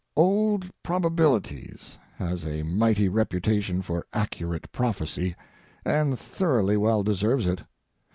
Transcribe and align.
Old 0.15 0.65
Probabilities 0.81 1.99
has 2.15 2.43
a 2.43 2.63
mighty 2.63 3.07
reputation 3.07 3.83
for 3.83 4.03
accurate 4.13 4.71
prophecy, 4.71 5.35
and 5.85 6.17
thoroughly 6.17 6.75
well 6.75 7.03
deserves 7.03 7.45
it. 7.45 7.63